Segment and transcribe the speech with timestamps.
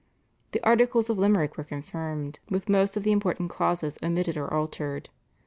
[0.53, 5.09] The Articles of Limerick were confirmed with most of the important clauses omitted or altered.